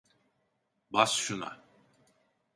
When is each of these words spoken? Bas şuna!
Bas 0.91 1.13
şuna! 1.15 1.61